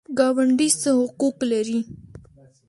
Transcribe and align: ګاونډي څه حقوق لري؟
ګاونډي 0.17 0.69
څه 0.81 0.89
حقوق 0.99 1.37
لري؟ 1.51 1.79